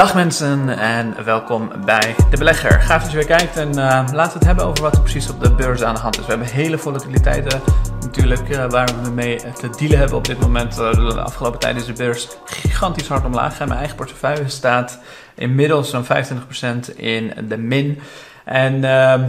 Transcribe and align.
Dag 0.00 0.14
mensen 0.14 0.78
en 0.78 1.24
welkom 1.24 1.72
bij 1.84 2.14
De 2.30 2.36
Belegger. 2.36 2.80
Gaaf 2.80 3.02
dat 3.02 3.10
je 3.10 3.16
weer 3.16 3.26
kijkt 3.26 3.56
en 3.56 3.68
uh, 3.68 3.74
laten 4.12 4.12
we 4.14 4.38
het 4.38 4.44
hebben 4.44 4.64
over 4.64 4.82
wat 4.82 4.94
er 4.94 5.00
precies 5.00 5.30
op 5.30 5.42
de 5.42 5.54
beurs 5.54 5.82
aan 5.82 5.94
de 5.94 6.00
hand 6.00 6.18
is. 6.18 6.24
We 6.24 6.30
hebben 6.30 6.48
hele 6.48 6.78
volatiliteiten 6.78 7.60
natuurlijk 8.00 8.48
uh, 8.48 8.70
waar 8.70 8.88
we 9.02 9.10
mee 9.10 9.36
te 9.36 9.70
dealen 9.78 9.98
hebben 9.98 10.16
op 10.16 10.26
dit 10.26 10.40
moment. 10.40 10.78
Uh, 10.78 10.92
de 10.92 11.20
afgelopen 11.20 11.58
tijd 11.58 11.76
is 11.76 11.84
de 11.84 11.92
beurs 11.92 12.28
gigantisch 12.44 13.08
hard 13.08 13.24
omlaag 13.24 13.50
gegaan. 13.50 13.66
Mijn 13.66 13.78
eigen 13.78 13.96
portefeuille 13.96 14.48
staat 14.48 14.98
inmiddels 15.34 15.90
zo'n 15.90 16.04
25% 16.04 16.96
in 16.96 17.32
de 17.48 17.56
min. 17.56 18.00
En 18.44 18.84
ehm, 18.84 19.28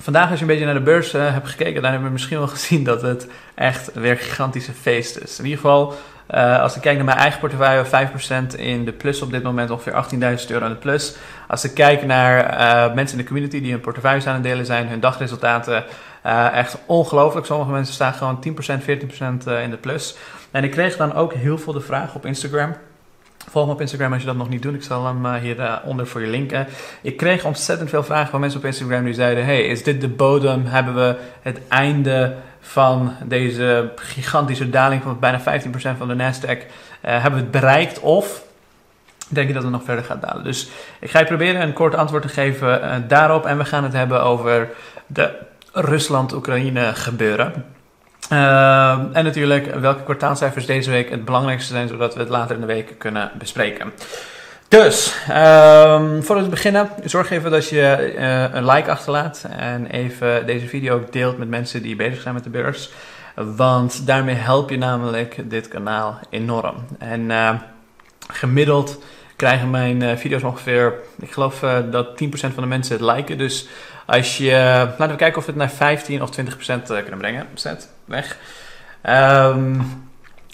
vandaag 0.00 0.30
als 0.30 0.38
je 0.38 0.44
een 0.44 0.50
beetje 0.50 0.64
naar 0.64 0.74
de 0.74 0.80
beurs 0.80 1.12
hebt 1.12 1.48
gekeken, 1.48 1.82
dan 1.82 1.90
hebben 1.90 2.08
we 2.08 2.14
misschien 2.14 2.38
wel 2.38 2.48
gezien 2.48 2.84
dat 2.84 3.02
het 3.02 3.28
echt 3.54 3.90
weer 3.94 4.10
een 4.10 4.16
gigantische 4.16 4.72
feest 4.72 5.18
is. 5.18 5.38
In 5.38 5.44
ieder 5.44 5.60
geval 5.60 5.94
uh, 6.34 6.60
als 6.62 6.76
ik 6.76 6.82
kijk 6.82 6.96
naar 6.96 7.04
mijn 7.04 7.18
eigen 7.18 7.40
portefeuille, 7.40 7.84
5% 7.84 8.56
in 8.56 8.84
de 8.84 8.92
plus 8.92 9.22
op 9.22 9.30
dit 9.30 9.42
moment, 9.42 9.70
ongeveer 9.70 10.04
18.000 10.38 10.46
euro 10.48 10.64
in 10.64 10.70
de 10.70 10.78
plus. 10.78 11.16
Als 11.48 11.64
ik 11.64 11.74
kijk 11.74 12.04
naar 12.04 12.58
uh, 12.88 12.94
mensen 12.94 13.18
in 13.18 13.22
de 13.22 13.28
community 13.28 13.60
die 13.60 13.70
hun 13.70 13.80
portefeuille 13.80 14.26
aan 14.26 14.34
het 14.34 14.42
delen 14.42 14.66
zijn, 14.66 14.88
hun 14.88 15.00
dagresultaten, 15.00 15.84
uh, 16.26 16.52
echt 16.52 16.78
ongelooflijk. 16.86 17.46
Sommige 17.46 17.70
mensen 17.70 17.94
staan 17.94 18.12
gewoon 18.12 18.44
10%, 18.48 18.50
14% 18.50 18.86
in 19.62 19.70
de 19.70 19.78
plus. 19.80 20.16
En 20.50 20.64
ik 20.64 20.70
kreeg 20.70 20.96
dan 20.96 21.14
ook 21.14 21.32
heel 21.32 21.58
veel 21.58 21.72
de 21.72 21.80
vraag 21.80 22.14
op 22.14 22.26
Instagram. 22.26 22.74
Volg 23.50 23.66
me 23.66 23.72
op 23.72 23.80
Instagram 23.80 24.12
als 24.12 24.20
je 24.20 24.26
dat 24.26 24.36
nog 24.36 24.48
niet 24.48 24.62
doet. 24.62 24.74
Ik 24.74 24.82
zal 24.82 25.06
hem 25.06 25.34
hieronder 25.34 26.06
voor 26.06 26.20
je 26.20 26.26
linken. 26.26 26.66
Ik 27.02 27.16
kreeg 27.16 27.44
ontzettend 27.44 27.90
veel 27.90 28.02
vragen 28.04 28.30
van 28.30 28.40
mensen 28.40 28.58
op 28.58 28.64
Instagram 28.64 29.04
die 29.04 29.14
zeiden: 29.14 29.44
Hey, 29.44 29.66
is 29.66 29.82
dit 29.82 30.00
de 30.00 30.08
bodem? 30.08 30.64
Hebben 30.66 30.94
we 30.94 31.16
het 31.42 31.60
einde 31.68 32.34
van 32.66 33.12
deze 33.24 33.90
gigantische 33.96 34.70
daling 34.70 35.02
van 35.02 35.18
bijna 35.18 35.40
15% 35.40 35.42
van 35.98 36.08
de 36.08 36.14
Nasdaq 36.14 36.58
uh, 36.58 36.62
hebben 37.00 37.32
we 37.32 37.38
het 37.38 37.50
bereikt 37.50 38.00
of 38.00 38.42
denk 39.28 39.48
je 39.48 39.54
dat 39.54 39.62
het 39.62 39.72
nog 39.72 39.84
verder 39.84 40.04
gaat 40.04 40.22
dalen. 40.22 40.44
Dus 40.44 40.68
ik 41.00 41.10
ga 41.10 41.18
je 41.18 41.24
proberen 41.24 41.62
een 41.62 41.72
kort 41.72 41.94
antwoord 41.94 42.22
te 42.22 42.28
geven 42.28 42.84
uh, 42.84 42.94
daarop 43.08 43.46
en 43.46 43.58
we 43.58 43.64
gaan 43.64 43.84
het 43.84 43.92
hebben 43.92 44.22
over 44.22 44.68
de 45.06 45.34
Rusland-Oekraïne 45.72 46.94
gebeuren. 46.94 47.64
Uh, 48.32 48.90
en 49.12 49.24
natuurlijk 49.24 49.74
welke 49.74 50.02
kwartaalcijfers 50.02 50.66
deze 50.66 50.90
week 50.90 51.10
het 51.10 51.24
belangrijkste 51.24 51.72
zijn, 51.72 51.88
zodat 51.88 52.14
we 52.14 52.20
het 52.20 52.28
later 52.28 52.54
in 52.54 52.60
de 52.60 52.66
week 52.66 52.94
kunnen 52.98 53.30
bespreken. 53.38 53.92
Dus, 54.68 55.14
um, 55.28 56.22
voordat 56.22 56.44
we 56.44 56.50
beginnen, 56.50 56.88
zorg 57.04 57.30
even 57.30 57.50
dat 57.50 57.68
je 57.68 58.14
uh, 58.16 58.54
een 58.54 58.66
like 58.66 58.90
achterlaat 58.90 59.46
en 59.50 59.86
even 59.86 60.46
deze 60.46 60.66
video 60.66 60.94
ook 60.94 61.12
deelt 61.12 61.38
met 61.38 61.48
mensen 61.48 61.82
die 61.82 61.96
bezig 61.96 62.22
zijn 62.22 62.34
met 62.34 62.44
de 62.44 62.50
beurs. 62.50 62.90
Want 63.34 64.06
daarmee 64.06 64.34
help 64.34 64.70
je 64.70 64.78
namelijk 64.78 65.50
dit 65.50 65.68
kanaal 65.68 66.18
enorm. 66.30 66.74
En 66.98 67.20
uh, 67.20 67.50
gemiddeld 68.28 69.02
krijgen 69.36 69.70
mijn 69.70 70.02
uh, 70.02 70.16
video's 70.16 70.42
ongeveer, 70.42 70.94
ik 71.20 71.32
geloof 71.32 71.60
dat 71.90 72.22
10% 72.24 72.28
van 72.30 72.50
de 72.54 72.66
mensen 72.66 72.96
het 72.96 73.16
liken. 73.16 73.38
Dus 73.38 73.68
als 74.06 74.36
je, 74.36 74.52
laten 74.98 75.08
we 75.08 75.16
kijken 75.16 75.38
of 75.38 75.44
we 75.44 75.50
het 75.50 75.60
naar 75.60 75.70
15 75.70 76.22
of 76.22 76.30
20% 76.40 76.42
kunnen 76.86 77.18
brengen. 77.18 77.46
Zet, 77.54 77.88
weg. 78.04 78.36
Um, 79.08 80.05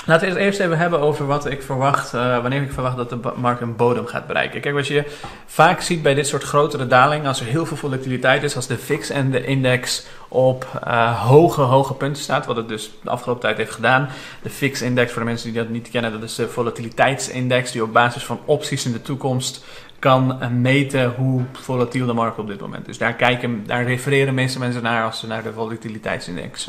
Laten 0.06 0.26
we 0.28 0.34
het 0.34 0.42
eerst 0.42 0.60
even 0.60 0.78
hebben 0.78 1.00
over 1.00 1.26
wat 1.26 1.46
ik 1.46 1.62
verwacht, 1.62 2.14
uh, 2.14 2.40
wanneer 2.40 2.62
ik 2.62 2.72
verwacht 2.72 2.96
dat 2.96 3.10
de 3.10 3.18
markt 3.36 3.60
een 3.60 3.76
bodem 3.76 4.06
gaat 4.06 4.26
bereiken. 4.26 4.60
Kijk, 4.60 4.74
wat 4.74 4.86
je 4.86 5.04
vaak 5.46 5.80
ziet 5.80 6.02
bij 6.02 6.14
dit 6.14 6.26
soort 6.26 6.42
grotere 6.42 6.86
dalingen, 6.86 7.26
als 7.26 7.40
er 7.40 7.46
heel 7.46 7.66
veel 7.66 7.76
volatiliteit 7.76 8.42
is, 8.42 8.56
als 8.56 8.66
de 8.66 8.78
VIX 8.78 9.10
en 9.10 9.30
de 9.30 9.44
index 9.44 10.06
op 10.28 10.66
uh, 10.86 11.26
hoge, 11.26 11.60
hoge 11.60 11.94
punten 11.94 12.22
staat, 12.22 12.46
wat 12.46 12.56
het 12.56 12.68
dus 12.68 12.90
de 13.02 13.10
afgelopen 13.10 13.42
tijd 13.42 13.56
heeft 13.56 13.70
gedaan. 13.70 14.08
De 14.42 14.50
VIX-index, 14.50 15.12
voor 15.12 15.22
de 15.22 15.28
mensen 15.28 15.52
die 15.52 15.62
dat 15.62 15.70
niet 15.70 15.90
kennen, 15.90 16.12
dat 16.12 16.22
is 16.22 16.34
de 16.34 16.48
volatiliteitsindex 16.48 17.72
die 17.72 17.82
op 17.82 17.92
basis 17.92 18.24
van 18.24 18.40
opties 18.44 18.84
in 18.84 18.92
de 18.92 19.02
toekomst 19.02 19.64
kan 19.98 20.38
meten 20.60 21.14
hoe 21.16 21.42
volatiel 21.52 22.06
de 22.06 22.12
markt 22.12 22.38
op 22.38 22.46
dit 22.46 22.60
moment 22.60 22.88
is. 22.88 22.98
Daar, 22.98 23.14
kijken, 23.14 23.66
daar 23.66 23.84
refereren 23.84 24.34
meeste 24.34 24.58
mensen 24.58 24.82
naar 24.82 25.04
als 25.04 25.18
ze 25.18 25.26
naar 25.26 25.42
de 25.42 25.52
volatiliteitsindex 25.52 26.68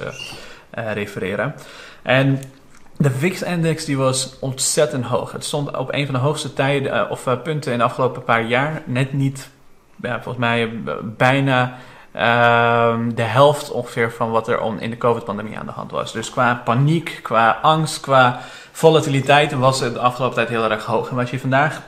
refereren. 0.71 1.55
En 2.01 2.41
de 2.97 3.11
VIX-index 3.11 3.85
die 3.85 3.97
was 3.97 4.35
ontzettend 4.39 5.05
hoog. 5.05 5.31
Het 5.31 5.43
stond 5.43 5.77
op 5.77 5.93
een 5.93 6.05
van 6.05 6.15
de 6.15 6.21
hoogste 6.21 6.53
tijden 6.53 6.93
uh, 6.93 7.11
of 7.11 7.27
uh, 7.27 7.41
punten 7.43 7.71
in 7.71 7.77
de 7.77 7.83
afgelopen 7.83 8.23
paar 8.23 8.43
jaar. 8.43 8.81
Net 8.85 9.13
niet, 9.13 9.49
ja, 10.01 10.13
volgens 10.13 10.37
mij 10.37 10.67
uh, 10.67 10.93
bijna 11.03 11.77
de 13.15 13.21
helft 13.21 13.71
ongeveer 13.71 14.11
van 14.11 14.31
wat 14.31 14.47
er 14.47 14.61
in 14.79 14.89
de 14.89 14.97
COVID-pandemie 14.97 15.57
aan 15.57 15.65
de 15.65 15.71
hand 15.71 15.91
was. 15.91 16.11
Dus 16.11 16.29
qua 16.29 16.61
paniek, 16.65 17.19
qua 17.23 17.59
angst, 17.61 17.99
qua 17.99 18.41
volatiliteit 18.71 19.53
was 19.53 19.79
het 19.79 19.93
de 19.93 19.99
afgelopen 19.99 20.35
tijd 20.35 20.49
heel 20.49 20.71
erg 20.71 20.85
hoog. 20.85 21.09
En 21.09 21.15
wat 21.15 21.29
je 21.29 21.39
vandaag 21.39 21.81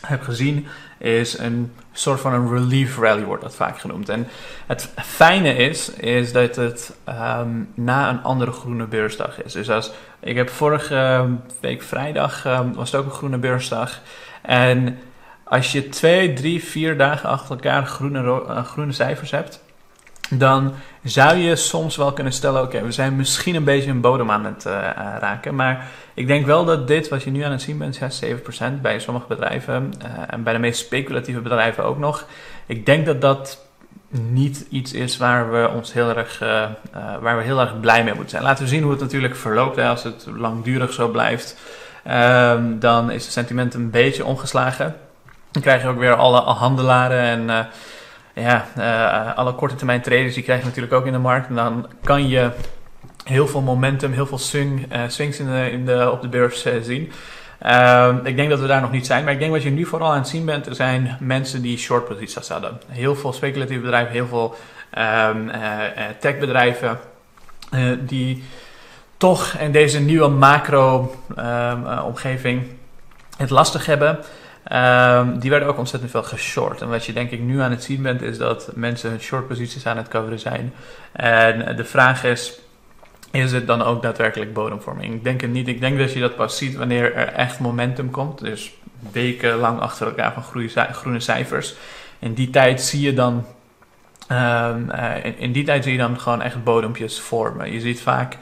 hebt 0.00 0.24
gezien 0.24 0.66
is 0.98 1.38
een 1.38 1.72
soort 1.92 2.20
van 2.20 2.32
een 2.32 2.48
relief 2.48 2.98
rally 2.98 3.24
wordt 3.24 3.42
dat 3.42 3.54
vaak 3.54 3.78
genoemd. 3.78 4.08
En 4.08 4.28
het 4.66 4.90
fijne 4.96 5.54
is, 5.54 5.90
is 5.90 6.32
dat 6.32 6.56
het 6.56 6.96
um, 7.08 7.68
na 7.74 8.10
een 8.10 8.22
andere 8.22 8.52
groene 8.52 8.86
beursdag 8.86 9.42
is. 9.42 9.52
Dus 9.52 9.70
als, 9.70 9.92
ik 10.20 10.36
heb 10.36 10.50
vorige 10.50 11.28
week 11.60 11.82
vrijdag, 11.82 12.46
um, 12.46 12.74
was 12.74 12.92
het 12.92 13.00
ook 13.00 13.06
een 13.06 13.12
groene 13.12 13.38
beursdag. 13.38 14.00
En 14.42 14.98
als 15.44 15.72
je 15.72 15.88
twee, 15.88 16.32
drie, 16.32 16.64
vier 16.64 16.96
dagen 16.96 17.28
achter 17.28 17.50
elkaar 17.50 17.86
groene, 17.86 18.22
uh, 18.22 18.64
groene 18.64 18.92
cijfers 18.92 19.30
hebt, 19.30 19.64
dan 20.30 20.74
zou 21.08 21.36
je 21.36 21.56
soms 21.56 21.96
wel 21.96 22.12
kunnen 22.12 22.32
stellen: 22.32 22.62
oké, 22.62 22.82
we 22.82 22.92
zijn 22.92 23.16
misschien 23.16 23.54
een 23.54 23.64
beetje 23.64 23.90
een 23.90 24.00
bodem 24.00 24.30
aan 24.30 24.44
het 24.44 24.64
uh, 24.66 24.72
raken. 25.18 25.54
Maar 25.54 25.86
ik 26.14 26.26
denk 26.26 26.46
wel 26.46 26.64
dat 26.64 26.88
dit, 26.88 27.08
wat 27.08 27.22
je 27.22 27.30
nu 27.30 27.42
aan 27.42 27.50
het 27.50 27.62
zien 27.62 27.78
bent, 27.78 27.96
ja, 27.96 28.08
7% 28.74 28.80
bij 28.80 28.98
sommige 28.98 29.26
bedrijven 29.26 29.92
uh, 30.02 30.08
en 30.26 30.42
bij 30.42 30.52
de 30.52 30.58
meest 30.58 30.80
speculatieve 30.80 31.40
bedrijven 31.40 31.84
ook 31.84 31.98
nog. 31.98 32.26
Ik 32.66 32.86
denk 32.86 33.06
dat 33.06 33.20
dat 33.20 33.64
niet 34.08 34.66
iets 34.70 34.92
is 34.92 35.16
waar 35.16 35.52
we 35.52 35.70
ons 35.74 35.92
heel 35.92 36.16
erg, 36.16 36.38
waar 37.20 37.36
we 37.36 37.42
heel 37.42 37.60
erg 37.60 37.80
blij 37.80 38.04
mee 38.04 38.14
moeten 38.14 38.30
zijn. 38.30 38.42
Laten 38.42 38.64
we 38.64 38.70
zien 38.70 38.82
hoe 38.82 38.90
het 38.90 39.00
natuurlijk 39.00 39.36
verloopt. 39.36 39.78
Als 39.78 40.02
het 40.02 40.26
langdurig 40.36 40.92
zo 40.92 41.08
blijft, 41.08 41.56
um, 42.10 42.78
dan 42.78 43.10
is 43.10 43.24
het 43.24 43.32
sentiment 43.32 43.74
een 43.74 43.90
beetje 43.90 44.24
omgeslagen. 44.24 44.96
Dan 45.50 45.62
krijg 45.62 45.82
je 45.82 45.88
ook 45.88 45.98
weer 45.98 46.14
alle 46.14 46.40
handelaren 46.40 47.20
en 47.20 47.68
ja, 48.40 48.66
uh, 48.78 49.36
alle 49.36 49.54
korte 49.54 49.74
termijn 49.74 50.00
traders 50.00 50.34
die 50.34 50.42
krijg 50.42 50.60
je 50.60 50.66
natuurlijk 50.66 50.94
ook 50.94 51.06
in 51.06 51.12
de 51.12 51.18
markt. 51.18 51.48
En 51.48 51.54
dan 51.54 51.88
kan 52.02 52.28
je 52.28 52.50
heel 53.24 53.48
veel 53.48 53.60
momentum, 53.60 54.12
heel 54.12 54.26
veel 54.26 54.38
swing, 54.38 54.92
uh, 54.92 55.00
swings 55.06 55.38
in 55.38 55.46
de, 55.46 55.70
in 55.70 55.86
de, 55.86 56.10
op 56.10 56.22
de 56.22 56.28
beurs 56.28 56.66
uh, 56.66 56.72
zien. 56.82 57.12
Uh, 57.66 58.14
ik 58.22 58.36
denk 58.36 58.50
dat 58.50 58.60
we 58.60 58.66
daar 58.66 58.80
nog 58.80 58.92
niet 58.92 59.06
zijn, 59.06 59.24
maar 59.24 59.32
ik 59.32 59.38
denk 59.38 59.52
wat 59.52 59.62
je 59.62 59.70
nu 59.70 59.84
vooral 59.84 60.10
aan 60.10 60.18
het 60.18 60.28
zien 60.28 60.44
bent, 60.44 60.66
er 60.66 60.74
zijn 60.74 61.16
mensen 61.20 61.62
die 61.62 61.78
short 61.78 62.08
posities 62.08 62.48
hadden. 62.48 62.80
Heel 62.88 63.16
veel 63.16 63.32
speculatieve 63.32 63.82
bedrijven, 63.82 64.12
heel 64.12 64.26
veel 64.26 64.56
um, 65.28 65.50
techbedrijven 66.20 66.98
die 67.98 68.44
toch 69.16 69.56
in 69.58 69.72
deze 69.72 70.00
nieuwe 70.00 70.28
macro-omgeving 70.28 72.62
ehm, 72.62 72.70
het 73.36 73.50
lastig 73.50 73.86
hebben. 73.86 74.18
Um, 74.72 75.38
die 75.38 75.50
werden 75.50 75.68
ook 75.68 75.78
ontzettend 75.78 76.10
veel 76.10 76.22
geshort. 76.22 76.80
En 76.80 76.88
wat 76.88 77.04
je 77.04 77.12
denk 77.12 77.30
ik 77.30 77.40
nu 77.40 77.60
aan 77.60 77.70
het 77.70 77.82
zien 77.82 78.02
bent, 78.02 78.22
is 78.22 78.38
dat 78.38 78.70
mensen 78.74 79.10
hun 79.10 79.20
short 79.20 79.48
posities 79.48 79.86
aan 79.86 79.96
het 79.96 80.08
coveren 80.08 80.38
zijn. 80.38 80.72
En 81.12 81.76
de 81.76 81.84
vraag 81.84 82.24
is, 82.24 82.58
is 83.30 83.52
het 83.52 83.66
dan 83.66 83.82
ook 83.82 84.02
daadwerkelijk 84.02 84.52
bodemvorming? 84.52 85.14
Ik 85.14 85.24
denk 85.24 85.40
het 85.40 85.50
niet. 85.50 85.68
Ik 85.68 85.80
denk 85.80 85.98
dat 85.98 86.12
je 86.12 86.20
dat 86.20 86.36
pas 86.36 86.56
ziet 86.56 86.76
wanneer 86.76 87.14
er 87.14 87.28
echt 87.28 87.58
momentum 87.58 88.10
komt. 88.10 88.38
Dus 88.40 88.74
weken 89.12 89.56
lang 89.56 89.80
achter 89.80 90.06
elkaar 90.06 90.32
van 90.32 90.68
groene 90.92 91.20
cijfers. 91.20 91.74
In 92.18 92.34
die 92.34 92.50
tijd 92.50 92.82
zie 92.82 93.00
je 93.00 93.14
dan 93.14 93.46
uh, 94.32 94.74
in, 95.22 95.38
in, 95.38 95.52
die 95.52 95.64
tijd 95.64 95.82
zie 95.82 95.92
je 95.92 95.98
dan 95.98 96.20
gewoon 96.20 96.42
echt 96.42 96.64
bodempjes 96.64 97.20
vormen. 97.20 97.72
Je 97.72 97.80
ziet 97.80 98.00
vaak 98.00 98.36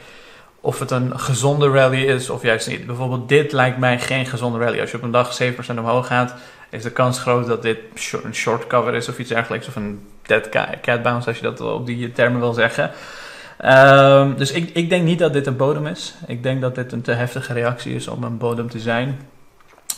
of 0.65 0.79
het 0.79 0.91
een 0.91 1.19
gezonde 1.19 1.69
rally 1.69 2.05
is 2.05 2.31
of 2.31 2.43
juist 2.43 2.69
niet. 2.69 2.87
Bijvoorbeeld 2.87 3.29
dit 3.29 3.53
lijkt 3.53 3.79
mij 3.79 3.99
geen 3.99 4.27
gezonde 4.27 4.59
rally. 4.59 4.81
Als 4.81 4.91
je 4.91 4.97
op 4.97 5.03
een 5.03 5.11
dag 5.11 5.43
7% 5.43 5.79
omhoog 5.79 6.07
gaat, 6.07 6.35
is 6.71 6.83
de 6.83 6.91
kans 6.91 7.19
groot 7.19 7.47
dat 7.47 7.63
dit 7.63 7.79
een 8.25 8.35
short 8.35 8.67
cover 8.67 8.95
is 8.95 9.09
of 9.09 9.19
iets 9.19 9.29
dergelijks. 9.29 9.69
Of 9.69 9.77
een 9.77 10.07
dead 10.23 10.49
cat 10.81 11.03
bounce, 11.03 11.29
als 11.29 11.37
je 11.37 11.43
dat 11.43 11.61
op 11.61 11.87
die 11.87 12.13
termen 12.13 12.41
wil 12.41 12.53
zeggen. 12.53 12.91
Um, 13.65 14.37
dus 14.37 14.53
ik, 14.53 14.71
ik 14.75 14.89
denk 14.89 15.05
niet 15.05 15.19
dat 15.19 15.33
dit 15.33 15.47
een 15.47 15.57
bodem 15.57 15.87
is. 15.87 16.15
Ik 16.27 16.43
denk 16.43 16.61
dat 16.61 16.75
dit 16.75 16.93
een 16.93 17.03
te 17.03 17.13
heftige 17.13 17.53
reactie 17.53 17.95
is 17.95 18.09
om 18.09 18.25
een 18.25 18.39
bodem 18.39 18.71
te 18.71 18.81
zijn. 18.81 19.09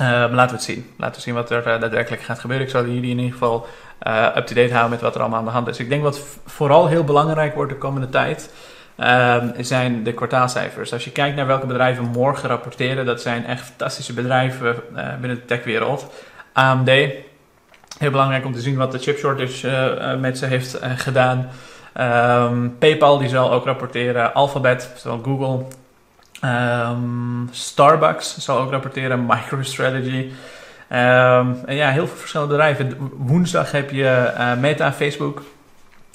Uh, 0.00 0.08
maar 0.08 0.30
laten 0.30 0.56
we 0.56 0.62
het 0.62 0.72
zien. 0.72 0.90
Laten 0.96 1.14
we 1.16 1.20
zien 1.20 1.34
wat 1.34 1.50
er 1.50 1.66
uh, 1.66 1.80
daadwerkelijk 1.80 2.22
gaat 2.22 2.38
gebeuren. 2.38 2.66
Ik 2.66 2.72
zal 2.72 2.86
jullie 2.86 3.10
in 3.10 3.18
ieder 3.18 3.32
geval 3.32 3.66
uh, 4.06 4.26
up-to-date 4.36 4.70
houden 4.70 4.90
met 4.90 5.00
wat 5.00 5.14
er 5.14 5.20
allemaal 5.20 5.38
aan 5.38 5.44
de 5.44 5.50
hand 5.50 5.68
is. 5.68 5.78
Ik 5.78 5.88
denk 5.88 6.02
wat 6.02 6.20
vooral 6.46 6.86
heel 6.86 7.04
belangrijk 7.04 7.54
wordt 7.54 7.72
de 7.72 7.78
komende 7.78 8.08
tijd 8.08 8.50
um, 9.00 9.52
zijn 9.58 10.02
de 10.02 10.12
kwartaalcijfers. 10.12 10.92
Als 10.92 11.04
je 11.04 11.10
kijkt 11.10 11.36
naar 11.36 11.46
welke 11.46 11.66
bedrijven 11.66 12.04
morgen 12.04 12.48
rapporteren, 12.48 13.06
dat 13.06 13.20
zijn 13.20 13.46
echt 13.46 13.64
fantastische 13.64 14.12
bedrijven 14.12 14.76
uh, 14.94 15.08
binnen 15.20 15.38
de 15.38 15.44
techwereld. 15.44 16.12
AMD, 16.52 16.88
heel 17.98 18.10
belangrijk 18.10 18.44
om 18.44 18.52
te 18.52 18.60
zien 18.60 18.76
wat 18.76 18.92
de 18.92 18.98
chip 18.98 19.18
shortage 19.18 19.98
uh, 20.00 20.20
met 20.20 20.38
ze 20.38 20.46
heeft 20.46 20.78
gedaan. 20.82 21.48
Um, 22.00 22.78
PayPal 22.78 23.18
die 23.18 23.28
zal 23.28 23.52
ook 23.52 23.64
rapporteren. 23.64 24.34
Alphabet, 24.34 24.90
zowel 24.96 25.20
Google. 25.22 25.64
Um, 26.50 27.48
Starbucks 27.50 28.38
zal 28.38 28.58
ook 28.58 28.70
rapporteren. 28.70 29.26
MicroStrategy. 29.30 30.30
Ehm, 30.88 31.52
en 31.66 31.74
ja, 31.74 31.90
heel 31.90 32.06
veel 32.06 32.16
verschillende 32.16 32.52
bedrijven. 32.52 33.10
Woensdag 33.16 33.70
heb 33.70 33.90
je 33.90 34.32
Meta, 34.60 34.92
Facebook, 34.92 35.42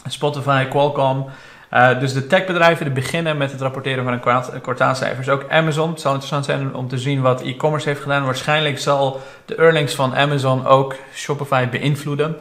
Spotify, 0.07 0.65
Qualcomm. 0.65 1.25
Uh, 1.73 1.99
dus 1.99 2.13
de 2.13 2.27
techbedrijven 2.27 2.85
die 2.85 2.93
beginnen 2.93 3.37
met 3.37 3.51
het 3.51 3.61
rapporteren 3.61 4.03
van 4.03 4.13
een 4.13 4.61
kwartaalcijfers. 4.61 5.29
Ook 5.29 5.45
Amazon. 5.49 5.89
Het 5.89 6.01
zal 6.01 6.13
interessant 6.13 6.45
zijn 6.45 6.75
om 6.75 6.87
te 6.87 6.97
zien 6.97 7.21
wat 7.21 7.41
e-commerce 7.41 7.87
heeft 7.87 8.01
gedaan. 8.01 8.25
Waarschijnlijk 8.25 8.79
zal 8.79 9.21
de 9.45 9.55
earnings 9.55 9.95
van 9.95 10.15
Amazon 10.15 10.65
ook 10.65 10.95
Shopify 11.13 11.69
beïnvloeden. 11.69 12.37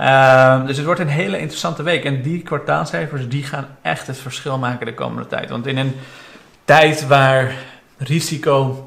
Uh, 0.00 0.66
dus 0.66 0.76
het 0.76 0.86
wordt 0.86 1.00
een 1.00 1.08
hele 1.08 1.38
interessante 1.38 1.82
week. 1.82 2.04
En 2.04 2.22
die 2.22 2.42
kwartaalcijfers 2.42 3.28
die 3.28 3.44
gaan 3.44 3.66
echt 3.82 4.06
het 4.06 4.18
verschil 4.18 4.58
maken 4.58 4.86
de 4.86 4.94
komende 4.94 5.28
tijd. 5.28 5.50
Want 5.50 5.66
in 5.66 5.78
een 5.78 5.96
tijd 6.64 7.06
waar 7.06 7.54
risico 7.98 8.86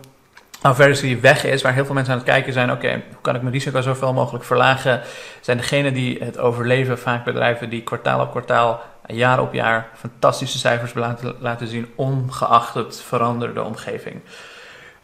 aversie 0.62 1.18
weg 1.18 1.44
is, 1.44 1.62
waar 1.62 1.74
heel 1.74 1.86
veel 1.86 1.96
mensen 1.96 2.14
aan 2.14 2.20
het 2.20 2.30
kijken 2.30 2.54
zijn, 2.54 2.72
oké, 2.72 2.90
hoe 2.90 3.22
kan 3.22 3.36
ik 3.36 3.42
mijn 3.42 3.54
risico 3.54 3.82
zoveel 3.82 4.14
mogelijk 4.14 4.44
verlagen, 4.44 5.02
zijn 5.42 5.58
degenen 5.58 5.94
die 5.94 6.24
het 6.24 6.38
overleven 6.38 7.00
vaak 7.00 7.24
bedrijven 7.24 7.70
die 7.70 7.82
kwartaal 7.82 8.22
op 8.22 8.32
kwartaal 8.32 8.82
jaar 9.08 9.42
op 9.42 9.54
jaar 9.54 9.88
fantastische 9.96 10.58
cijfers 10.58 10.94
laten, 10.94 11.36
laten 11.40 11.68
zien, 11.68 11.88
ongeacht 11.96 12.74
het 12.74 13.02
veranderde 13.02 13.64
omgeving. 13.64 14.22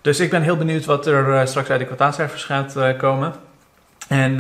Dus 0.02 0.20
ik 0.20 0.30
ben 0.30 0.42
heel 0.42 0.58
benieuwd 0.58 0.86
wat 0.86 1.06
er 1.06 1.28
uh, 1.28 1.46
straks 1.46 1.70
uit 1.70 1.80
de 1.80 1.86
kwartaalcijfers 1.86 2.44
gaat 2.44 2.78
uh, 2.78 2.98
komen. 2.98 3.34
En 4.08 4.32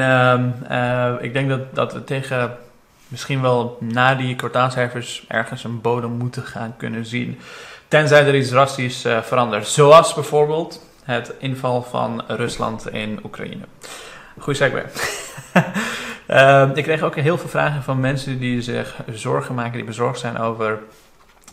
uh, 0.71 1.11
ik 1.19 1.33
denk 1.33 1.49
dat, 1.49 1.75
dat 1.75 1.93
we 1.93 2.03
tegen 2.03 2.57
misschien 3.07 3.41
wel 3.41 3.77
na 3.79 4.15
die 4.15 4.35
kwartaalcijfers 4.35 5.25
ergens 5.27 5.63
een 5.63 5.81
bodem 5.81 6.11
moeten 6.11 6.43
gaan 6.43 6.73
kunnen 6.77 7.05
zien. 7.05 7.39
Tenzij 7.87 8.25
er 8.25 8.35
iets 8.35 8.49
drastisch 8.49 9.05
verandert. 9.21 9.67
Zoals 9.67 10.13
bijvoorbeeld 10.13 10.85
het 11.03 11.33
inval 11.39 11.83
van 11.83 12.23
Rusland 12.27 12.89
in 12.89 13.19
Oekraïne. 13.23 13.63
Goeie 14.37 14.59
segue. 14.59 14.83
uh, 16.31 16.69
ik 16.73 16.83
kreeg 16.83 17.01
ook 17.01 17.15
heel 17.15 17.37
veel 17.37 17.49
vragen 17.49 17.83
van 17.83 17.99
mensen 17.99 18.39
die 18.39 18.61
zich 18.61 18.95
zorgen 19.11 19.55
maken, 19.55 19.73
die 19.73 19.83
bezorgd 19.83 20.19
zijn 20.19 20.37
over 20.37 20.79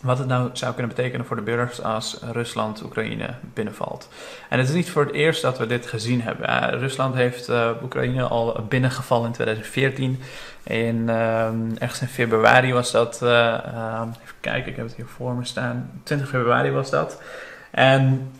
wat 0.01 0.17
het 0.17 0.27
nou 0.27 0.49
zou 0.53 0.73
kunnen 0.73 0.95
betekenen 0.95 1.25
voor 1.25 1.35
de 1.35 1.41
burgers 1.41 1.83
als 1.83 2.19
Rusland 2.31 2.83
Oekraïne 2.83 3.29
binnenvalt. 3.53 4.09
En 4.49 4.59
het 4.59 4.67
is 4.67 4.73
niet 4.73 4.89
voor 4.89 5.05
het 5.05 5.13
eerst 5.13 5.41
dat 5.41 5.57
we 5.57 5.65
dit 5.65 5.87
gezien 5.87 6.21
hebben. 6.21 6.79
Rusland 6.79 7.15
heeft 7.15 7.49
uh, 7.49 7.69
Oekraïne 7.83 8.23
al 8.23 8.65
binnengevallen 8.69 9.25
in 9.25 9.33
2014. 9.33 10.19
In, 10.63 10.95
uh, 11.07 11.45
ergens 11.77 12.01
in 12.01 12.07
februari 12.07 12.73
was 12.73 12.91
dat. 12.91 13.19
Uh, 13.23 14.01
even 14.21 14.35
kijken, 14.39 14.71
ik 14.71 14.75
heb 14.75 14.85
het 14.85 14.95
hier 14.95 15.07
voor 15.07 15.33
me 15.33 15.45
staan. 15.45 16.01
20 16.03 16.29
februari 16.29 16.71
was 16.71 16.89
dat. 16.89 17.21
En 17.71 18.31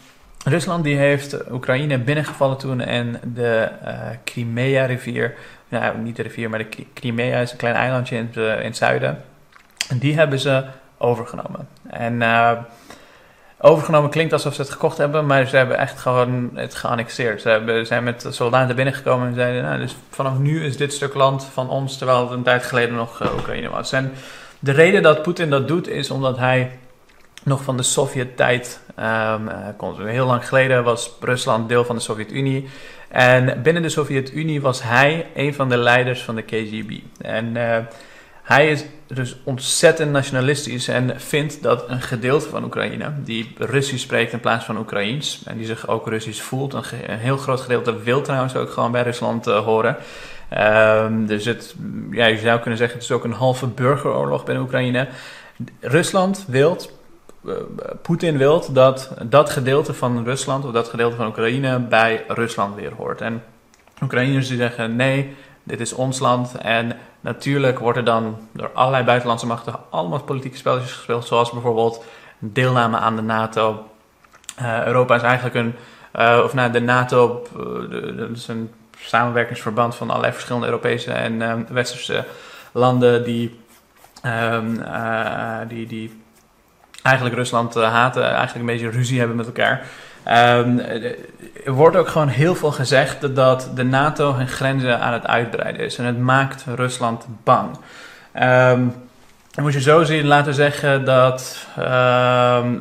Rusland 0.45 0.83
die 0.83 0.97
heeft 0.97 1.51
Oekraïne 1.51 1.99
binnengevallen 1.99 2.57
toen 2.57 2.81
en 2.81 3.19
de 3.33 3.69
uh, 3.83 3.93
Crimea-rivier, 4.23 5.35
nou 5.69 5.97
niet 5.97 6.15
de 6.15 6.21
rivier, 6.21 6.49
maar 6.49 6.59
de 6.59 6.85
Crimea 6.93 7.39
is 7.39 7.51
een 7.51 7.57
klein 7.57 7.75
eilandje 7.75 8.15
in 8.15 8.29
het, 8.31 8.59
in 8.59 8.65
het 8.65 8.77
zuiden. 8.77 9.23
En 9.89 9.97
die 9.97 10.15
hebben 10.15 10.39
ze 10.39 10.63
overgenomen. 10.97 11.67
En 11.89 12.13
uh, 12.21 12.51
overgenomen 13.57 14.09
klinkt 14.09 14.33
alsof 14.33 14.53
ze 14.53 14.61
het 14.61 14.71
gekocht 14.71 14.97
hebben, 14.97 15.25
maar 15.25 15.47
ze 15.47 15.57
hebben 15.57 15.77
echt 15.77 15.99
gewoon 15.99 16.49
het 16.53 16.75
geannexeerd. 16.75 17.41
Ze 17.41 17.49
hebben, 17.49 17.85
zijn 17.85 18.03
met 18.03 18.25
soldaten 18.29 18.75
binnengekomen 18.75 19.27
en 19.27 19.33
zeiden, 19.33 19.63
nou, 19.63 19.79
dus 19.79 19.95
vanaf 20.09 20.37
nu 20.37 20.65
is 20.65 20.77
dit 20.77 20.93
stuk 20.93 21.13
land 21.13 21.43
van 21.43 21.69
ons, 21.69 21.97
terwijl 21.97 22.21
het 22.21 22.31
een 22.31 22.43
tijd 22.43 22.63
geleden 22.63 22.95
nog 22.95 23.21
uh, 23.21 23.33
Oekraïne 23.33 23.69
was. 23.69 23.91
En 23.91 24.13
de 24.59 24.71
reden 24.71 25.01
dat 25.01 25.21
Poetin 25.21 25.49
dat 25.49 25.67
doet 25.67 25.87
is 25.87 26.11
omdat 26.11 26.37
hij 26.37 26.71
nog 27.49 27.63
van 27.63 27.77
de 27.77 27.83
Sovjet-tijd 27.83 28.79
um, 28.99 29.49
Heel 30.05 30.25
lang 30.25 30.47
geleden 30.47 30.83
was 30.83 31.11
Rusland 31.19 31.69
deel 31.69 31.85
van 31.85 31.95
de 31.95 32.01
Sovjet-Unie. 32.01 32.67
En 33.09 33.61
binnen 33.61 33.81
de 33.81 33.89
Sovjet-Unie 33.89 34.61
was 34.61 34.83
hij 34.83 35.27
een 35.35 35.53
van 35.53 35.69
de 35.69 35.77
leiders 35.77 36.23
van 36.23 36.35
de 36.35 36.41
KGB. 36.41 36.99
En 37.21 37.45
uh, 37.55 37.77
hij 38.43 38.69
is 38.69 38.85
dus 39.07 39.37
ontzettend 39.43 40.11
nationalistisch 40.11 40.87
en 40.87 41.19
vindt 41.19 41.63
dat 41.63 41.89
een 41.89 42.01
gedeelte 42.01 42.49
van 42.49 42.63
Oekraïne, 42.63 43.11
die 43.23 43.55
Russisch 43.57 44.03
spreekt 44.03 44.33
in 44.33 44.39
plaats 44.39 44.65
van 44.65 44.77
Oekraïens, 44.77 45.41
en 45.45 45.57
die 45.57 45.65
zich 45.65 45.87
ook 45.87 46.07
Russisch 46.07 46.41
voelt, 46.41 46.73
een, 46.73 46.83
een 47.07 47.17
heel 47.17 47.37
groot 47.37 47.61
gedeelte 47.61 47.99
wil 47.99 48.21
trouwens 48.21 48.55
ook 48.55 48.71
gewoon 48.71 48.91
bij 48.91 49.03
Rusland 49.03 49.47
uh, 49.47 49.59
horen. 49.65 49.97
Um, 51.03 51.25
dus 51.25 51.45
het, 51.45 51.75
ja, 52.11 52.25
je 52.25 52.37
zou 52.37 52.59
kunnen 52.59 52.77
zeggen, 52.77 52.97
het 52.97 53.09
is 53.09 53.15
ook 53.15 53.23
een 53.23 53.31
halve 53.31 53.67
burgeroorlog 53.67 54.43
binnen 54.43 54.63
Oekraïne. 54.63 55.07
Rusland 55.79 56.45
wil 56.47 56.75
eh, 56.75 56.98
Poetin 58.01 58.37
wil 58.37 58.73
dat 58.73 59.13
dat 59.25 59.49
gedeelte 59.49 59.93
van 59.93 60.23
Rusland 60.23 60.65
of 60.65 60.71
dat 60.71 60.87
gedeelte 60.87 61.15
van 61.15 61.27
Oekraïne 61.27 61.79
bij 61.79 62.23
Rusland 62.27 62.75
weer 62.75 62.93
hoort. 62.93 63.21
En 63.21 63.43
Oekraïners 64.03 64.47
die 64.47 64.57
zeggen 64.57 64.95
nee, 64.95 65.35
dit 65.63 65.79
is 65.79 65.93
ons 65.93 66.19
land. 66.19 66.55
En 66.55 66.97
natuurlijk 67.19 67.79
wordt 67.79 67.97
er 67.97 68.03
dan 68.03 68.37
door 68.51 68.71
allerlei 68.73 69.03
buitenlandse 69.03 69.45
machten 69.45 69.75
allemaal 69.89 70.23
politieke 70.23 70.57
spelletjes 70.57 70.91
gespeeld, 70.91 71.25
zoals 71.25 71.51
bijvoorbeeld 71.51 72.03
deelname 72.39 72.97
aan 72.97 73.15
de 73.15 73.21
NATO. 73.21 73.83
Uh, 74.61 74.85
Europa 74.85 75.15
is 75.15 75.21
eigenlijk 75.21 75.55
een, 75.55 75.75
uh, 76.15 76.41
of 76.43 76.53
nou 76.53 76.71
de 76.71 76.81
NATO, 76.81 77.43
dat 78.17 78.29
is 78.29 78.47
een 78.47 78.71
samenwerkingsverband 78.97 79.95
van 79.95 80.09
allerlei 80.09 80.33
verschillende 80.33 80.67
Europese 80.67 81.11
en 81.11 81.67
westerse 81.73 82.25
landen 82.71 83.23
die, 83.23 83.59
um, 84.25 84.81
die, 85.67 85.87
die 85.87 86.21
eigenlijk 87.03 87.35
Rusland 87.35 87.77
uh, 87.77 87.91
haten, 87.91 88.23
eigenlijk 88.23 88.55
een 88.55 88.65
beetje 88.65 88.89
ruzie 88.89 89.19
hebben 89.19 89.37
met 89.37 89.45
elkaar. 89.45 89.81
Um, 90.27 90.79
er 91.65 91.71
wordt 91.71 91.95
ook 91.95 92.07
gewoon 92.07 92.27
heel 92.27 92.55
veel 92.55 92.71
gezegd 92.71 93.35
dat 93.35 93.71
de 93.75 93.83
NATO 93.83 94.33
hun 94.33 94.47
grenzen 94.47 94.99
aan 94.99 95.13
het 95.13 95.27
uitbreiden 95.27 95.85
is. 95.85 95.97
En 95.97 96.05
het 96.05 96.19
maakt 96.19 96.65
Rusland 96.75 97.25
bang. 97.43 97.77
Dan 99.51 99.63
moet 99.63 99.73
je 99.73 99.81
zo 99.81 100.03
zien, 100.03 100.25
laten 100.25 100.45
we 100.45 100.53
zeggen 100.53 101.05
dat. 101.05 101.67
Uh, 101.79 101.85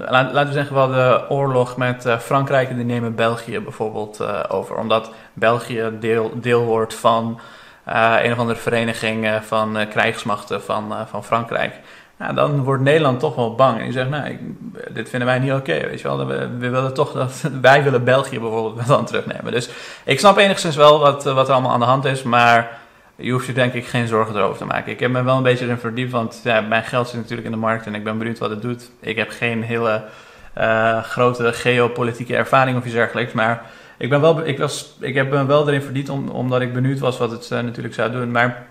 laten 0.09 0.47
we 0.47 0.53
zeggen, 0.53 0.75
we 0.75 0.81
hadden 0.81 1.31
oorlog 1.31 1.77
met 1.77 2.07
uh, 2.07 2.19
Frankrijk 2.19 2.69
en 2.69 2.77
die 2.77 2.85
nemen 2.85 3.15
België 3.15 3.61
bijvoorbeeld 3.61 4.21
uh, 4.21 4.41
over. 4.49 4.77
Omdat 4.77 5.13
België 5.33 5.91
deel, 6.01 6.33
deel 6.35 6.65
wordt 6.65 6.95
van 6.95 7.41
een 7.85 8.33
of 8.33 8.39
andere 8.39 8.59
vereniging 8.59 9.41
van 9.47 9.79
krijgsmachten 9.91 10.63
van, 10.63 10.95
van 11.11 11.25
Frankrijk. 11.25 11.75
Nou, 12.19 12.35
dan 12.35 12.63
wordt 12.63 12.83
Nederland 12.83 13.21
toch 13.21 13.35
wel 13.35 13.55
bang. 13.55 13.79
En 13.79 13.85
die 13.85 13.93
zegt, 13.93 14.09
nou, 14.09 14.29
ik, 14.29 14.39
dit 14.95 15.09
vinden 15.09 15.29
wij 15.29 15.39
niet 15.39 15.53
oké, 15.53 15.81
weet 15.89 16.01
je 16.01 16.09
wel. 16.09 16.27
We, 16.27 16.49
we, 16.59 16.69
willen 16.69 16.95
toch 16.95 17.13
dat, 17.13 17.43
wij 17.61 17.83
willen 17.83 18.05
België 18.05 18.41
bijvoorbeeld 18.41 18.87
dan 18.87 19.05
terugnemen. 19.05 19.53
Dus 19.53 19.69
ik 20.05 20.19
snap 20.19 20.37
enigszins 20.37 20.77
wel 20.77 20.99
wat, 20.99 21.25
wat 21.25 21.49
er 21.49 21.53
allemaal 21.53 21.73
aan 21.73 21.81
de 21.81 21.87
hand 21.87 22.05
is, 22.05 22.23
maar 22.23 22.79
je 23.17 23.33
hoeft 23.33 23.47
je 23.47 23.53
denk 23.53 23.73
ik 23.73 23.87
geen 23.87 24.07
zorgen 24.07 24.37
erover 24.37 24.57
te 24.57 24.65
maken. 24.65 24.93
Ik 24.93 25.01
heb 25.01 25.11
me 25.11 25.23
wel 25.23 25.37
een 25.37 25.43
beetje 25.43 25.65
erin 25.65 25.79
verdiept, 25.79 26.11
want 26.11 26.41
ja, 26.45 26.61
mijn 26.61 26.85
geld 26.85 27.09
zit 27.09 27.17
natuurlijk 27.17 27.47
in 27.47 27.53
de 27.53 27.59
markt 27.59 27.87
en 27.87 27.95
ik 27.95 28.05
ben 28.05 28.19
benieuwd 28.19 28.39
wat 28.39 28.51
het 28.51 28.63
doet. 28.63 28.91
Ik 29.01 29.17
heb 29.17 29.31
geen 29.31 29.63
hele 29.63 30.05
uh, 30.59 31.03
grote 31.03 31.53
geopolitieke 31.53 32.37
ervaring 32.37 32.77
of 32.77 32.85
iets 32.85 32.95
dergelijks, 32.95 33.33
maar 33.33 33.63
ik, 33.97 34.09
ben 34.09 34.21
wel, 34.21 34.47
ik, 34.47 34.59
was, 34.59 34.97
ik 35.01 35.15
heb 35.15 35.31
me 35.31 35.47
wel 35.47 35.69
erin 35.69 35.83
verdiept 35.83 36.09
om, 36.09 36.29
omdat 36.29 36.61
ik 36.61 36.73
benieuwd 36.73 36.99
was 36.99 37.19
wat 37.19 37.31
het 37.31 37.51
uh, 37.53 37.61
natuurlijk 37.61 37.95
zou 37.95 38.11
doen. 38.11 38.31
Maar 38.31 38.67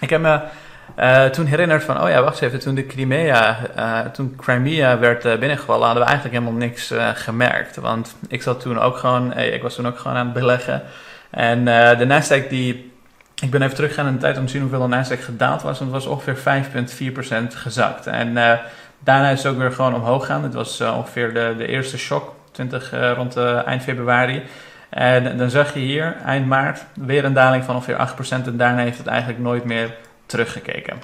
ik 0.00 0.10
heb 0.10 0.20
me 0.20 0.40
uh, 0.98 1.24
toen 1.24 1.46
herinnerd 1.46 1.84
van, 1.84 2.02
oh 2.02 2.08
ja, 2.08 2.22
wacht 2.22 2.40
even, 2.40 2.58
toen 2.58 2.74
de 2.74 2.86
Crimea, 2.86 3.58
uh, 3.76 4.00
toen 4.00 4.36
Crimea 4.36 4.98
werd 4.98 5.24
uh, 5.24 5.36
binnengevallen, 5.36 5.84
hadden 5.84 6.02
we 6.02 6.08
eigenlijk 6.08 6.38
helemaal 6.38 6.60
niks 6.60 6.92
gemerkt. 7.14 7.76
Want 7.76 8.16
ik 8.28 8.42
zat 8.42 8.60
toen 8.60 8.78
ook 8.78 8.96
gewoon, 8.96 9.36
ik 9.36 9.62
was 9.62 9.74
toen 9.74 9.86
ook 9.86 9.98
gewoon 9.98 10.16
aan 10.16 10.24
het 10.24 10.34
beleggen. 10.34 10.82
En 11.30 11.64
de 11.98 12.06
Nasdaq 12.06 12.48
die, 12.48 12.92
ik 13.42 13.50
ben 13.50 13.62
even 13.62 13.74
teruggegaan 13.74 14.06
in 14.06 14.12
de 14.12 14.18
tijd 14.18 14.38
om 14.38 14.44
te 14.44 14.50
zien 14.50 14.60
hoeveel 14.60 14.88
de 14.88 14.96
Nasdaq 14.96 15.24
gedaald 15.24 15.62
was. 15.62 15.78
En 15.78 15.84
het 15.84 15.94
was 15.94 16.06
ongeveer 16.06 16.36
5,4% 17.52 17.54
gezakt. 17.54 18.06
En 18.06 18.34
daarna 18.98 19.30
is 19.30 19.42
het 19.42 19.52
ook 19.52 19.58
weer 19.58 19.72
gewoon 19.72 19.94
omhoog 19.94 20.26
gaan. 20.26 20.42
Het 20.42 20.54
was 20.54 20.80
ongeveer 20.80 21.34
de, 21.34 21.54
de 21.58 21.66
eerste 21.66 21.98
shock, 21.98 22.34
20, 22.52 23.14
rond 23.14 23.36
eind 23.64 23.82
februari. 23.82 24.42
En 24.88 25.38
dan 25.38 25.50
zag 25.50 25.74
je 25.74 25.80
hier, 25.80 26.16
eind 26.24 26.46
maart, 26.46 26.84
weer 26.94 27.24
een 27.24 27.32
daling 27.32 27.64
van 27.64 27.74
ongeveer 27.74 28.08
8%. 28.42 28.46
En 28.46 28.56
daarna 28.56 28.82
heeft 28.82 28.98
het 28.98 29.06
eigenlijk 29.06 29.40
nooit 29.40 29.64
meer 29.64 29.94
teruggekeken. 30.28 30.94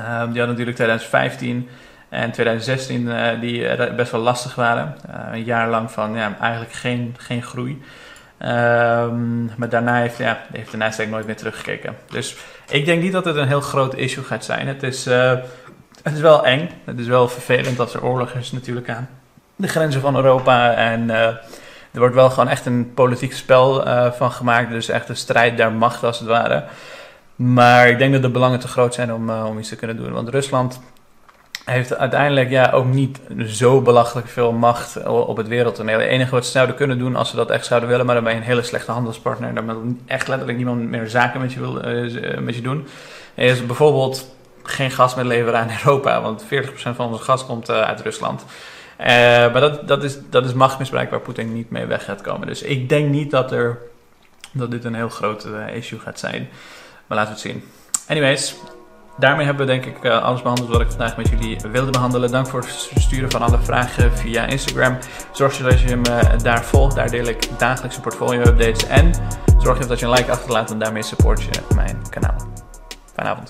Um, 0.00 0.04
die 0.06 0.38
hadden 0.38 0.48
natuurlijk 0.48 0.76
2015 0.76 1.68
en 2.08 2.30
2016 2.30 3.06
uh, 3.06 3.40
die 3.40 3.94
best 3.94 4.12
wel 4.12 4.20
lastig 4.20 4.54
waren. 4.54 4.96
Uh, 5.08 5.14
een 5.32 5.44
jaar 5.44 5.68
lang 5.68 5.90
van 5.90 6.14
ja, 6.14 6.36
eigenlijk 6.40 6.72
geen, 6.72 7.14
geen 7.18 7.42
groei. 7.42 7.82
Um, 8.42 9.50
maar 9.56 9.68
daarna 9.68 10.00
heeft, 10.00 10.18
ja, 10.18 10.38
heeft 10.52 10.70
de 10.70 10.76
Nasdaq 10.76 11.08
nooit 11.08 11.26
meer 11.26 11.36
teruggekeken. 11.36 11.96
Dus 12.10 12.36
ik 12.68 12.84
denk 12.84 13.02
niet 13.02 13.12
dat 13.12 13.24
het 13.24 13.36
een 13.36 13.48
heel 13.48 13.60
groot 13.60 13.94
issue 13.94 14.24
gaat 14.24 14.44
zijn. 14.44 14.66
Het 14.66 14.82
is, 14.82 15.04
het 16.02 16.14
is 16.14 16.20
wel 16.20 16.46
eng. 16.46 16.70
Het 16.84 16.98
is 16.98 17.06
wel 17.06 17.28
vervelend 17.28 17.76
dat 17.76 17.94
er 17.94 18.04
oorlog 18.04 18.32
is 18.32 18.52
natuurlijk 18.52 18.88
aan 18.88 19.08
de 19.56 19.68
grenzen 19.68 20.00
van 20.00 20.16
Europa. 20.16 20.74
En 20.74 21.10
er 21.10 21.40
wordt 21.92 22.14
wel 22.14 22.30
gewoon 22.30 22.48
echt 22.48 22.66
een 22.66 22.94
politiek 22.94 23.32
spel 23.32 23.86
van 24.12 24.32
gemaakt. 24.32 24.70
Dus 24.70 24.88
echt 24.88 25.08
een 25.08 25.16
strijd 25.16 25.56
der 25.56 25.72
macht 25.72 26.04
als 26.04 26.18
het 26.18 26.28
ware. 26.28 26.64
Maar 27.38 27.88
ik 27.88 27.98
denk 27.98 28.12
dat 28.12 28.22
de 28.22 28.30
belangen 28.30 28.58
te 28.58 28.68
groot 28.68 28.94
zijn 28.94 29.14
om, 29.14 29.30
uh, 29.30 29.44
om 29.48 29.58
iets 29.58 29.68
te 29.68 29.76
kunnen 29.76 29.96
doen. 29.96 30.12
Want 30.12 30.28
Rusland 30.28 30.80
heeft 31.64 31.96
uiteindelijk 31.96 32.50
ja, 32.50 32.70
ook 32.70 32.86
niet 32.86 33.20
zo 33.46 33.82
belachelijk 33.82 34.28
veel 34.28 34.52
macht 34.52 35.06
op 35.06 35.36
het 35.36 35.48
wereldtoneel. 35.48 35.98
Het 35.98 36.08
enige 36.08 36.30
wat 36.30 36.44
ze 36.44 36.50
zouden 36.50 36.76
kunnen 36.76 36.98
doen 36.98 37.16
als 37.16 37.30
ze 37.30 37.36
dat 37.36 37.50
echt 37.50 37.66
zouden 37.66 37.88
willen, 37.88 38.06
maar 38.06 38.14
dan 38.14 38.24
ben 38.24 38.32
je 38.32 38.38
een 38.38 38.44
hele 38.44 38.62
slechte 38.62 38.90
handelspartner. 38.90 39.54
Dan 39.54 39.66
wil 39.66 39.96
echt 40.06 40.28
letterlijk 40.28 40.58
niemand 40.58 40.80
meer 40.80 41.08
zaken 41.08 41.40
met 41.40 41.52
je, 41.52 41.60
wil, 41.60 41.88
uh, 41.88 42.38
met 42.38 42.54
je 42.54 42.62
doen. 42.62 42.86
Is 43.34 43.66
bijvoorbeeld 43.66 44.34
geen 44.62 44.90
gas 44.90 45.14
meer 45.14 45.24
leveren 45.24 45.60
aan 45.60 45.70
Europa, 45.84 46.22
want 46.22 46.44
40% 46.44 46.46
van 46.74 47.12
ons 47.12 47.20
gas 47.20 47.46
komt 47.46 47.70
uit 47.70 48.00
Rusland. 48.00 48.44
Maar 48.98 49.60
dat, 49.60 49.88
dat, 49.88 50.04
is, 50.04 50.18
dat 50.30 50.44
is 50.44 50.52
machtsmisbruik 50.52 51.10
waar 51.10 51.20
Poetin 51.20 51.54
niet 51.54 51.70
mee 51.70 51.86
weg 51.86 52.04
gaat 52.04 52.20
komen. 52.20 52.46
Dus 52.46 52.62
ik 52.62 52.88
denk 52.88 53.08
niet 53.08 53.30
dat, 53.30 53.52
er, 53.52 53.78
dat 54.52 54.70
dit 54.70 54.84
een 54.84 54.94
heel 54.94 55.08
groot 55.08 55.48
issue 55.74 55.98
gaat 55.98 56.18
zijn. 56.18 56.48
Maar 57.08 57.18
laten 57.18 57.34
we 57.34 57.40
het 57.40 57.50
zien. 57.50 57.64
Anyways, 58.08 58.54
daarmee 59.18 59.46
hebben 59.46 59.66
we 59.66 59.72
denk 59.72 59.84
ik 59.84 60.04
uh, 60.04 60.22
alles 60.22 60.42
behandeld 60.42 60.68
wat 60.68 60.80
ik 60.80 60.88
vandaag 60.88 61.16
met 61.16 61.28
jullie 61.28 61.56
wilde 61.72 61.90
behandelen. 61.90 62.30
Dank 62.30 62.46
voor 62.46 62.60
het 62.60 62.90
sturen 62.94 63.30
van 63.30 63.42
alle 63.42 63.58
vragen 63.58 64.16
via 64.16 64.46
Instagram. 64.46 64.98
Zorg 65.32 65.56
dat 65.56 65.80
je 65.80 65.96
me 65.96 66.36
daar 66.42 66.64
volgt. 66.64 66.94
Daar 66.94 67.10
deel 67.10 67.26
ik 67.26 67.58
dagelijkse 67.58 68.00
portfolio 68.00 68.40
updates. 68.40 68.86
En 68.86 69.12
zorg 69.58 69.86
dat 69.86 69.98
je 69.98 70.06
een 70.06 70.12
like 70.12 70.30
achterlaat 70.30 70.70
en 70.70 70.78
daarmee 70.78 71.02
support 71.02 71.42
je 71.42 71.50
mijn 71.74 72.02
kanaal. 72.10 72.36
Fijne 73.14 73.30
avond. 73.30 73.46